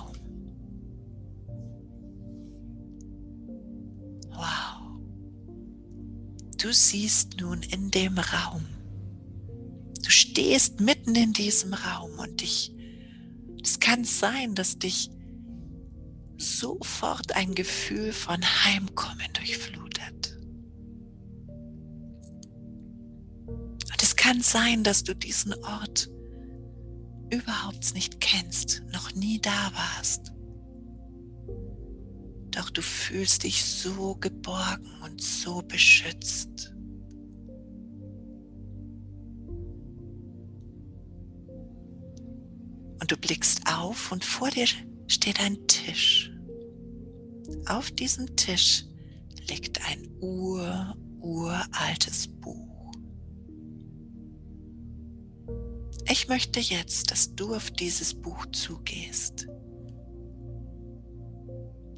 Du 6.64 6.72
siehst 6.72 7.42
nun 7.42 7.62
in 7.62 7.92
dem 7.92 8.18
Raum. 8.18 8.66
Du 10.02 10.10
stehst 10.10 10.80
mitten 10.80 11.14
in 11.14 11.34
diesem 11.34 11.74
Raum 11.74 12.18
und 12.20 12.40
dich, 12.40 12.74
es 13.62 13.82
kann 13.82 14.06
sein, 14.06 14.56
dass 14.56 14.80
dich 14.80 15.10
sofort 16.38 17.36
ein 17.36 17.54
Gefühl 17.54 18.14
von 18.14 18.42
Heimkommen 18.42 19.28
durchflutet. 19.34 20.38
Und 23.46 24.02
es 24.02 24.16
kann 24.16 24.42
sein, 24.42 24.86
dass 24.86 25.04
du 25.04 25.14
diesen 25.14 25.54
Ort 25.66 26.10
überhaupt 27.30 27.94
nicht 27.94 28.22
kennst, 28.22 28.84
noch 28.94 29.14
nie 29.14 29.42
da 29.42 29.74
warst. 29.74 30.33
Doch 32.56 32.70
du 32.70 32.84
fühlst 32.84 33.44
dich 33.44 33.66
so 33.66 34.16
geborgen 34.16 34.92
und 35.04 35.20
so 35.20 35.64
beschützt. 35.64 36.72
Und 43.02 43.12
du 43.12 43.18
blickst 43.18 43.62
auf 43.68 44.12
und 44.12 44.24
vor 44.24 44.52
dir 44.52 44.68
steht 45.08 45.40
ein 45.40 45.68
Tisch. 45.68 46.32
Auf 47.66 47.90
diesem 47.92 48.36
Tisch 48.36 48.86
liegt 49.50 49.84
ein 49.90 50.08
ur, 50.22 50.96
uraltes 51.22 52.28
Buch. 52.28 52.92
Ich 56.10 56.28
möchte 56.28 56.60
jetzt, 56.60 57.10
dass 57.10 57.34
du 57.36 57.56
auf 57.56 57.72
dieses 57.72 58.14
Buch 58.14 58.46
zugehst 58.52 59.48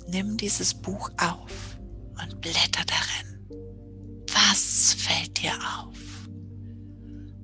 nimm 0.08 0.38
dieses 0.38 0.74
Buch 0.74 1.10
auf 1.18 1.78
und 2.22 2.42
blätter 2.42 2.84
darin. 2.86 3.26
Was 4.32 4.94
fällt 4.94 5.42
dir 5.42 5.54
auf? 5.54 5.96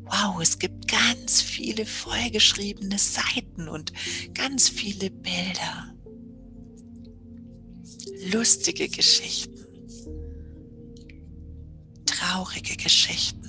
Wow, 0.04 0.42
es 0.42 0.60
gibt 0.60 0.88
ganz 0.88 1.42
viele 1.42 1.86
vollgeschriebene 1.86 2.98
Seiten 2.98 3.70
und 3.70 3.94
ganz 4.34 4.68
viele 4.68 5.10
Bilder. 5.10 5.96
Lustige 8.32 8.90
Geschichten. 8.90 9.66
Traurige 12.06 12.76
Geschichten. 12.76 13.40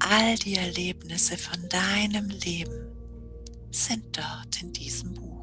All 0.00 0.36
die 0.36 0.54
Erlebnisse 0.54 1.36
von 1.36 1.68
deinem 1.68 2.28
Leben 2.28 2.88
sind 3.70 4.16
dort 4.16 4.62
in 4.62 4.72
diesem 4.72 5.14
Buch. 5.14 5.37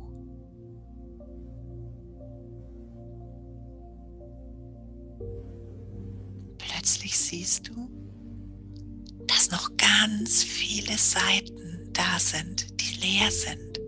Plötzlich 6.85 7.17
siehst 7.17 7.69
du, 7.69 7.89
dass 9.25 9.49
noch 9.49 9.75
ganz 9.75 10.43
viele 10.43 10.95
Seiten 10.95 11.89
da 11.91 12.19
sind, 12.19 12.79
die 12.79 12.99
leer 12.99 13.31
sind. 13.31 13.79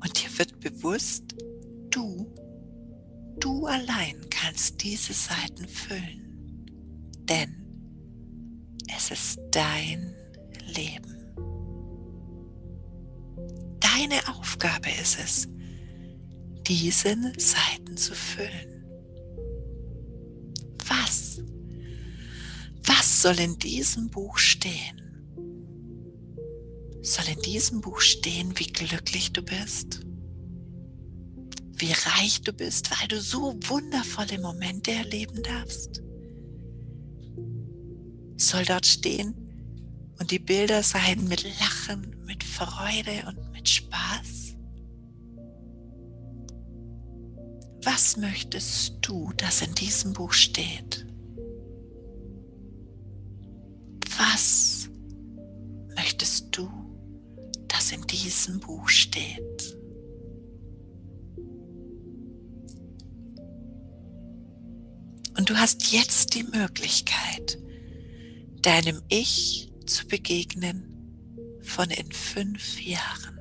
Und 0.00 0.22
dir 0.22 0.38
wird 0.38 0.60
bewusst, 0.60 1.24
du, 1.90 2.32
du 3.40 3.66
allein 3.66 4.14
kannst 4.30 4.80
diese 4.84 5.14
Seiten 5.14 5.66
füllen, 5.66 6.64
denn 7.28 7.56
es 8.96 9.10
ist 9.10 9.40
dein 9.50 10.14
Leben. 10.76 11.34
Deine 13.80 14.28
Aufgabe 14.38 14.90
ist 15.02 15.18
es, 15.18 15.48
diese 16.68 17.16
Seiten 17.36 17.96
zu 17.96 18.14
füllen. 18.14 18.71
Soll 23.22 23.38
in 23.38 23.56
diesem 23.56 24.10
Buch 24.10 24.36
stehen? 24.36 25.00
Soll 27.02 27.28
in 27.28 27.40
diesem 27.42 27.80
Buch 27.80 28.00
stehen, 28.00 28.58
wie 28.58 28.66
glücklich 28.66 29.32
du 29.32 29.42
bist? 29.42 30.00
Wie 31.76 31.92
reich 31.92 32.42
du 32.42 32.52
bist, 32.52 32.90
weil 32.90 33.06
du 33.06 33.20
so 33.20 33.54
wundervolle 33.68 34.40
Momente 34.40 34.90
erleben 34.90 35.40
darfst? 35.44 36.02
Soll 38.38 38.64
dort 38.64 38.86
stehen 38.86 39.36
und 40.18 40.32
die 40.32 40.40
Bilder 40.40 40.82
sein 40.82 41.22
mit 41.28 41.44
Lachen, 41.60 42.24
mit 42.26 42.42
Freude 42.42 43.24
und 43.28 43.52
mit 43.52 43.68
Spaß? 43.68 44.41
Was 47.84 48.16
möchtest 48.16 48.98
du, 49.02 49.32
dass 49.36 49.60
in 49.60 49.74
diesem 49.74 50.12
Buch 50.12 50.32
steht? 50.32 51.04
Was 54.16 54.88
möchtest 55.96 56.56
du, 56.56 56.70
dass 57.66 57.90
in 57.90 58.02
diesem 58.02 58.60
Buch 58.60 58.88
steht? 58.88 59.76
Und 65.36 65.50
du 65.50 65.56
hast 65.58 65.92
jetzt 65.92 66.34
die 66.34 66.44
Möglichkeit, 66.44 67.58
deinem 68.60 69.02
Ich 69.08 69.72
zu 69.86 70.06
begegnen 70.06 71.58
von 71.62 71.90
in 71.90 72.12
fünf 72.12 72.80
Jahren. 72.80 73.31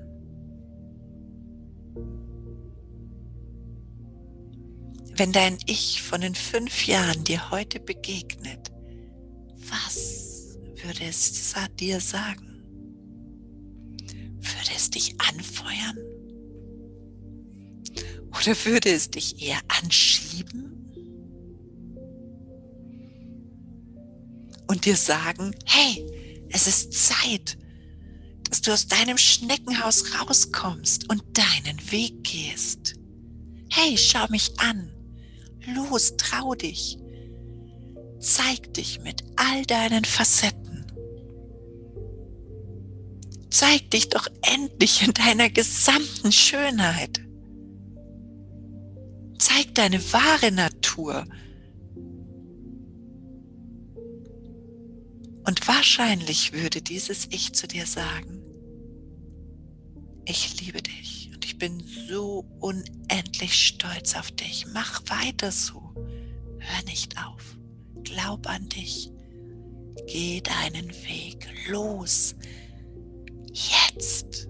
Wenn 5.22 5.34
dein 5.34 5.60
Ich 5.68 6.02
von 6.02 6.24
in 6.24 6.34
fünf 6.34 6.88
Jahren 6.88 7.24
dir 7.24 7.52
heute 7.52 7.80
begegnet, 7.80 8.72
was 9.70 10.58
würde 10.82 11.04
es 11.04 11.54
dir 11.80 12.00
sagen? 12.02 12.64
Würde 14.40 14.72
es 14.76 14.90
dich 14.90 15.14
anfeuern? 15.22 15.96
Oder 18.32 18.66
würde 18.66 18.90
es 18.90 19.12
dich 19.12 19.44
eher 19.44 19.60
anschieben? 19.68 20.90
Und 24.66 24.86
dir 24.86 24.96
sagen, 24.96 25.54
hey, 25.66 26.04
es 26.50 26.66
ist 26.66 26.94
Zeit, 26.94 27.60
dass 28.50 28.62
du 28.62 28.74
aus 28.74 28.88
deinem 28.88 29.20
Schneckenhaus 29.20 30.20
rauskommst 30.20 31.12
und 31.12 31.22
deinen 31.38 31.92
Weg 31.92 32.24
gehst. 32.24 32.96
Hey, 33.70 33.96
schau 34.00 34.28
mich 34.30 34.60
an. 34.60 34.92
Los, 35.68 36.18
trau 36.18 36.56
dich. 36.56 36.98
Zeig 38.20 38.74
dich 38.74 39.02
mit 39.02 39.24
all 39.36 39.64
deinen 39.66 40.06
Facetten. 40.06 40.86
Zeig 43.50 43.92
dich 43.92 44.10
doch 44.10 44.28
endlich 44.42 45.06
in 45.06 45.14
deiner 45.14 45.50
gesamten 45.50 46.32
Schönheit. 46.32 47.22
Zeig 49.38 49.76
deine 49.76 50.02
wahre 50.14 50.52
Natur. 50.52 51.26
Und 55.44 55.68
wahrscheinlich 55.68 56.54
würde 56.54 56.82
dieses 56.82 57.28
Ich 57.32 57.54
zu 57.54 57.68
dir 57.68 57.86
sagen, 57.86 58.44
ich 60.26 60.62
liebe 60.62 60.82
dich 60.82 61.21
bin 61.62 61.84
so 62.10 62.44
unendlich 62.60 63.54
stolz 63.54 64.16
auf 64.16 64.32
dich. 64.32 64.66
Mach 64.74 65.04
weiter 65.08 65.52
so. 65.52 65.94
Hör 66.58 66.84
nicht 66.88 67.16
auf. 67.24 67.56
Glaub 68.04 68.48
an 68.50 68.68
dich. 68.68 69.12
Geh 70.08 70.42
deinen 70.42 70.90
Weg. 70.90 71.48
Los. 71.70 72.36
Jetzt. 73.54 74.48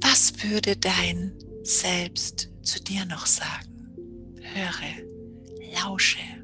Was 0.00 0.44
würde 0.44 0.76
dein 0.76 1.32
Selbst 1.64 2.50
zu 2.62 2.80
dir 2.80 3.04
noch 3.06 3.26
sagen? 3.26 3.96
Höre, 4.40 5.82
lausche. 5.82 6.41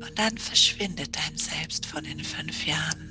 Und 0.00 0.12
dann 0.16 0.38
verschwindet 0.38 1.16
dein 1.16 1.36
Selbst 1.36 1.86
von 1.86 2.04
den 2.04 2.20
fünf 2.20 2.66
Jahren. 2.66 3.08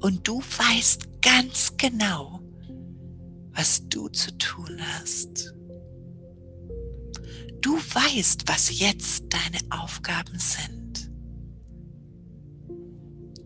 Und 0.00 0.26
du 0.26 0.40
weißt 0.40 1.22
ganz 1.22 1.76
genau, 1.76 2.40
was 3.52 3.88
du 3.88 4.08
zu 4.08 4.36
tun 4.36 4.78
hast. 4.80 5.54
Du 7.60 7.76
weißt, 7.76 8.46
was 8.46 8.78
jetzt 8.78 9.24
deine 9.30 9.60
Aufgaben 9.70 10.38
sind. 10.38 11.10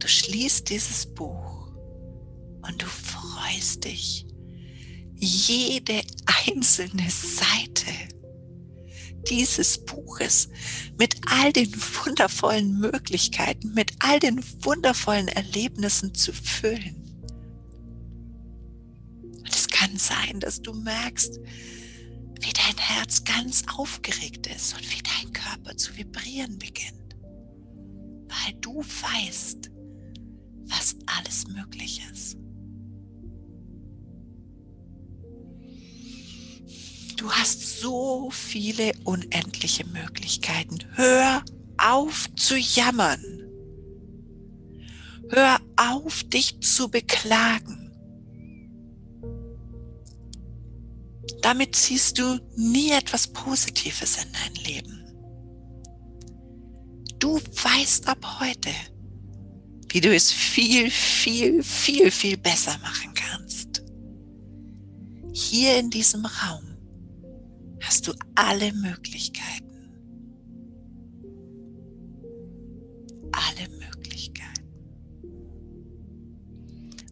Du 0.01 0.09
schließt 0.09 0.69
dieses 0.69 1.07
Buch 1.15 1.73
und 2.63 2.83
du 2.83 2.87
freust 2.87 3.85
dich. 3.85 4.27
Jede 5.15 6.03
einzelne 6.47 7.09
Seite 7.11 7.93
dieses 9.31 9.79
Buches 9.85 10.49
mit 10.99 11.17
all 11.27 11.53
den 11.53 11.73
wundervollen 12.05 12.79
Möglichkeiten, 12.79 13.73
mit 13.75 13.93
all 14.01 14.19
den 14.19 14.43
wundervollen 14.63 15.29
Erlebnissen 15.29 16.15
zu 16.15 16.33
füllen. 16.33 16.97
Und 19.23 19.55
es 19.55 19.69
kann 19.69 19.97
sein, 19.97 20.41
dass 20.41 20.63
du 20.63 20.75
merkst, 20.75 21.39
wie 22.41 22.53
dein 22.53 22.79
Herz 22.79 23.25
ganz 23.25 23.65
aufgeregt 23.77 24.47
ist 24.47 24.75
und 24.75 24.83
wie 24.91 25.03
dein 25.03 25.33
Körper 25.33 25.77
zu 25.77 25.97
vibrieren 25.97 26.59
beginnt, 26.59 27.17
weil 28.29 28.55
du 28.61 28.83
weißt, 28.83 29.71
was 30.67 30.97
alles 31.07 31.49
möglich 31.49 32.03
ist. 32.13 32.37
Du 37.19 37.29
hast 37.33 37.81
so 37.81 38.31
viele 38.31 38.93
unendliche 39.03 39.85
Möglichkeiten. 39.89 40.79
Hör 40.95 41.43
auf 41.77 42.29
zu 42.37 42.57
jammern. 42.57 43.21
Hör 45.29 45.59
auf, 45.77 46.23
dich 46.25 46.61
zu 46.61 46.89
beklagen. 46.89 47.91
Damit 51.43 51.75
ziehst 51.75 52.21
du 52.21 52.39
nie 52.55 52.93
etwas 52.93 53.27
Positives 53.27 54.23
in 54.23 54.33
dein 54.33 54.65
Leben. 54.65 55.05
Du 57.19 57.41
weißt 57.41 58.07
ab 58.07 58.41
heute, 58.41 58.71
wie 59.89 60.01
du 60.01 60.15
es 60.15 60.31
viel, 60.31 60.89
viel, 60.89 61.65
viel, 61.65 62.13
viel 62.13 62.37
besser 62.37 62.79
machen 62.79 63.13
kannst. 63.13 63.83
Hier 65.33 65.79
in 65.79 65.91
diesem 65.91 66.25
Raum 66.25 66.68
hast 67.89 68.07
du 68.07 68.13
alle 68.35 68.71
Möglichkeiten. 68.75 69.89
Alle 73.33 73.67
Möglichkeiten. 73.79 74.69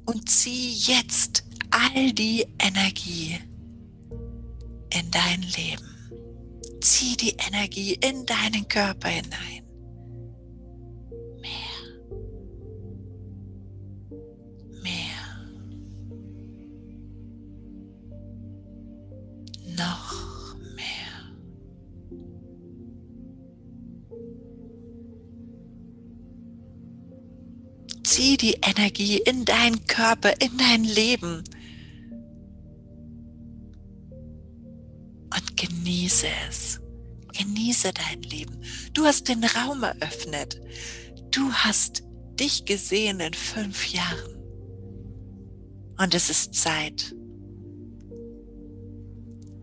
Und 0.04 0.28
zieh 0.28 0.74
jetzt 0.74 1.44
all 1.70 2.12
die 2.12 2.44
Energie 2.58 3.38
in 4.90 5.10
dein 5.10 5.40
Leben. 5.40 5.86
Zieh 6.82 7.16
die 7.16 7.34
Energie 7.48 7.94
in 7.94 8.26
deinen 8.26 8.68
Körper 8.68 9.08
hinein. 9.08 9.65
Die 28.46 28.56
Energie 28.62 29.18
in 29.18 29.44
deinen 29.44 29.85
Körper, 29.88 30.40
in 30.40 30.56
dein 30.56 30.85
Leben 30.85 31.42
und 35.35 35.56
genieße 35.56 36.28
es. 36.48 36.80
Genieße 37.37 37.92
dein 37.92 38.22
Leben. 38.22 38.62
Du 38.94 39.04
hast 39.04 39.28
den 39.28 39.42
Raum 39.42 39.82
eröffnet. 39.82 40.61
Du 41.32 41.52
hast 41.52 42.04
dich 42.38 42.66
gesehen 42.66 43.18
in 43.18 43.35
fünf 43.35 43.88
Jahren. 43.88 44.37
Und 45.98 46.14
es 46.14 46.30
ist 46.30 46.54
Zeit. 46.54 47.16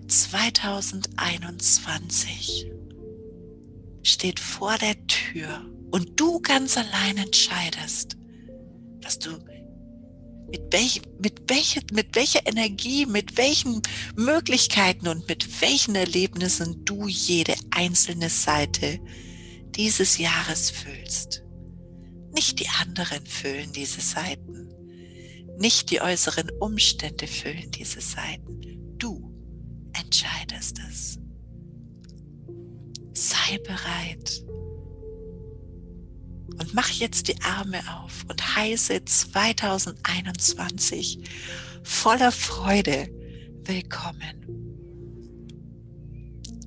2021 0.10 2.69
steht 4.02 4.41
vor 4.41 4.78
der 4.78 5.08
Tür 5.08 5.72
und 5.91 6.19
du 6.19 6.41
ganz 6.41 6.78
allein 6.78 7.15
entscheidest, 7.15 8.17
dass 9.04 9.20
du 9.20 9.32
mit, 10.50 10.72
welch, 10.72 11.02
mit, 11.20 11.42
welche, 11.48 11.82
mit 11.94 12.16
welcher 12.16 12.46
Energie, 12.46 13.06
mit 13.06 13.38
welchen 13.38 13.82
Möglichkeiten 14.16 15.08
und 15.08 15.28
mit 15.28 15.62
welchen 15.62 15.96
Erlebnissen 15.96 16.86
du 16.86 17.08
jede 17.08 17.56
einzelne 17.72 18.30
Seite 18.30 19.00
dieses 19.76 20.18
Jahres 20.18 20.70
füllst. 20.70 21.44
Nicht 22.34 22.60
die 22.60 22.70
anderen 22.82 23.26
füllen 23.26 23.72
diese 23.74 24.02
Seiten. 24.02 24.70
Nicht 25.58 25.92
die 25.92 26.02
äußeren 26.02 26.50
Umstände 26.60 27.28
füllen 27.28 27.72
diese 27.72 28.02
Seiten. 28.02 28.62
Du 28.98 29.32
entscheidest 29.94 30.80
es. 30.89 31.20
Sei 33.13 33.58
bereit 33.60 34.44
und 36.60 36.74
mach 36.74 36.89
jetzt 36.89 37.28
die 37.28 37.39
Arme 37.42 37.80
auf 38.04 38.26
und 38.28 38.56
heiße 38.56 39.06
2021 39.06 41.20
voller 41.84 42.32
Freude 42.32 43.10
willkommen. 43.66 44.39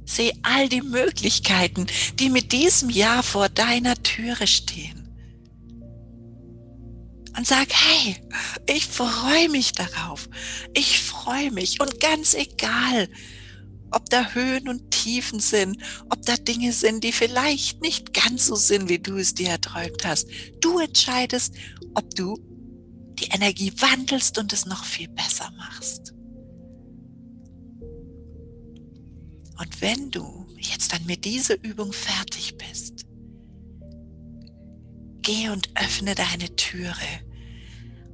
Seh 0.04 0.32
all 0.42 0.68
die 0.68 0.82
Möglichkeiten, 0.82 1.86
die 2.18 2.30
mit 2.30 2.52
diesem 2.52 2.90
Jahr 2.90 3.22
vor 3.22 3.48
deiner 3.48 3.94
Türe 4.02 4.46
stehen. 4.46 5.08
Und 7.36 7.46
sag, 7.46 7.68
hey, 7.70 8.16
ich 8.66 8.86
freue 8.86 9.48
mich 9.50 9.72
darauf. 9.72 10.28
Ich 10.74 11.00
freue 11.00 11.50
mich. 11.50 11.80
Und 11.80 12.00
ganz 12.00 12.34
egal, 12.34 13.08
ob 13.90 14.08
da 14.10 14.32
Höhen 14.32 14.68
und 14.68 14.90
Tiefen 14.90 15.40
sind, 15.40 15.78
ob 16.10 16.22
da 16.22 16.36
Dinge 16.36 16.72
sind, 16.72 17.04
die 17.04 17.12
vielleicht 17.12 17.82
nicht 17.82 18.12
ganz 18.12 18.46
so 18.46 18.56
sind, 18.56 18.88
wie 18.88 18.98
du 18.98 19.16
es 19.16 19.34
dir 19.34 19.50
erträumt 19.50 20.04
hast. 20.04 20.28
Du 20.60 20.78
entscheidest, 20.78 21.54
ob 21.94 22.14
du 22.14 22.36
die 23.18 23.28
Energie 23.28 23.72
wandelst 23.78 24.38
und 24.38 24.52
es 24.52 24.66
noch 24.66 24.84
viel 24.84 25.08
besser 25.08 25.50
machst. 25.56 26.12
Und 29.58 29.80
wenn 29.80 30.10
du 30.10 30.46
jetzt 30.58 30.92
dann 30.92 31.04
mit 31.06 31.24
dieser 31.24 31.62
Übung 31.64 31.92
fertig 31.92 32.56
bist, 32.58 33.06
geh 35.22 35.48
und 35.48 35.70
öffne 35.74 36.14
deine 36.14 36.54
Türe 36.56 36.94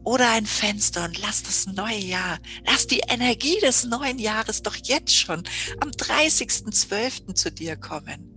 oder 0.04 0.30
ein 0.30 0.46
Fenster 0.46 1.04
und 1.04 1.20
lass 1.20 1.42
das 1.42 1.66
neue 1.66 1.98
Jahr, 1.98 2.38
lass 2.66 2.86
die 2.86 3.02
Energie 3.08 3.58
des 3.60 3.84
neuen 3.84 4.18
Jahres 4.18 4.62
doch 4.62 4.76
jetzt 4.76 5.14
schon 5.14 5.42
am 5.80 5.90
30.12. 5.90 7.34
zu 7.34 7.50
dir 7.52 7.76
kommen 7.76 8.32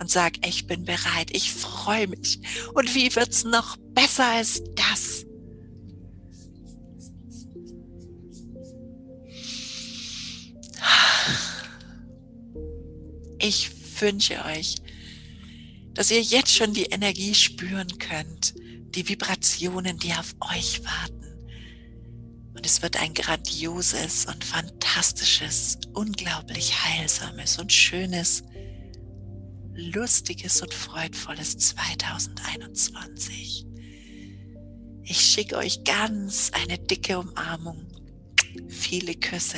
und 0.00 0.10
sag, 0.10 0.44
ich 0.46 0.66
bin 0.66 0.84
bereit, 0.84 1.30
ich 1.32 1.52
freue 1.52 2.08
mich. 2.08 2.40
Und 2.74 2.94
wie 2.94 3.14
wird's 3.14 3.44
noch 3.44 3.76
besser 3.94 4.26
als 4.26 4.62
das? 4.74 5.26
Ich 13.38 13.70
wünsche 14.00 14.42
euch, 14.44 14.76
dass 15.94 16.10
ihr 16.10 16.22
jetzt 16.22 16.54
schon 16.54 16.72
die 16.72 16.84
Energie 16.84 17.34
spüren 17.34 17.98
könnt, 17.98 18.54
die 18.94 19.08
Vibrationen, 19.08 19.98
die 19.98 20.12
auf 20.12 20.34
euch 20.40 20.84
warten. 20.84 21.16
Und 22.54 22.66
es 22.66 22.82
wird 22.82 23.00
ein 23.00 23.14
grandioses 23.14 24.26
und 24.26 24.44
fantastisches, 24.44 25.78
unglaublich 25.94 26.84
heilsames 26.84 27.58
und 27.58 27.72
schönes, 27.72 28.42
lustiges 29.74 30.60
und 30.60 30.74
freudvolles 30.74 31.56
2021. 31.56 33.66
Ich 35.02 35.20
schicke 35.20 35.56
euch 35.56 35.84
ganz 35.84 36.50
eine 36.52 36.78
dicke 36.78 37.18
Umarmung, 37.18 37.86
viele 38.68 39.14
Küsse 39.14 39.56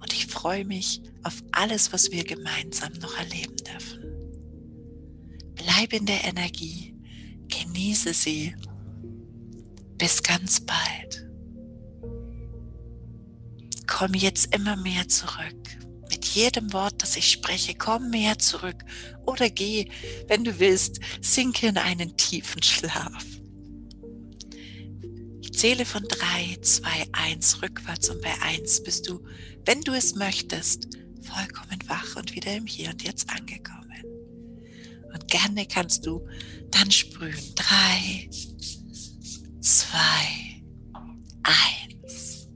und 0.00 0.12
ich 0.12 0.26
freue 0.26 0.64
mich 0.64 1.02
auf 1.24 1.42
alles, 1.52 1.92
was 1.92 2.10
wir 2.10 2.24
gemeinsam 2.24 2.92
noch 2.94 3.16
erleben 3.18 3.56
dürfen. 3.56 4.04
Bleib 5.54 5.92
in 5.92 6.06
der 6.06 6.24
Energie, 6.24 6.94
genieße 7.48 8.14
sie. 8.14 8.54
Bis 9.96 10.22
ganz 10.22 10.60
bald. 10.60 11.26
Komm 13.86 14.14
jetzt 14.14 14.54
immer 14.54 14.76
mehr 14.76 15.08
zurück. 15.08 15.56
Mit 16.10 16.24
jedem 16.24 16.72
Wort, 16.72 17.02
das 17.02 17.16
ich 17.16 17.30
spreche, 17.30 17.74
komm 17.74 18.10
mehr 18.10 18.38
zurück. 18.38 18.84
Oder 19.26 19.50
geh, 19.50 19.88
wenn 20.28 20.44
du 20.44 20.58
willst, 20.58 21.00
sinke 21.20 21.66
in 21.66 21.78
einen 21.78 22.16
tiefen 22.16 22.62
Schlaf. 22.62 23.24
Ich 25.40 25.52
zähle 25.52 25.84
von 25.84 26.04
3, 26.04 26.58
2, 26.60 26.88
1 27.12 27.62
rückwärts 27.62 28.10
und 28.10 28.22
bei 28.22 28.40
1 28.42 28.84
bist 28.84 29.08
du, 29.08 29.20
wenn 29.64 29.80
du 29.80 29.92
es 29.92 30.14
möchtest, 30.14 30.88
vollkommen 31.22 31.78
wach 31.88 32.16
und 32.16 32.34
wieder 32.34 32.54
im 32.54 32.66
Hier 32.66 32.90
und 32.90 33.02
Jetzt 33.02 33.28
angekommen. 33.28 33.87
Und 35.12 35.28
gerne 35.28 35.66
kannst 35.66 36.06
du 36.06 36.26
dann 36.70 36.90
sprühen. 36.90 37.54
3, 37.54 38.30
2, 39.60 39.88
1. 41.42 42.48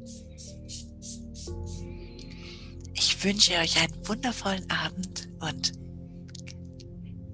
Ich 2.95 3.23
wünsche 3.25 3.53
euch 3.55 3.81
einen 3.81 4.09
wundervollen 4.09 4.69
Abend 4.71 5.29
und 5.41 5.73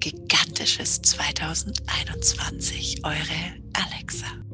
gigantisches 0.00 1.02
2021. 1.02 3.04
Eure 3.04 3.56
Alexa. 3.72 4.47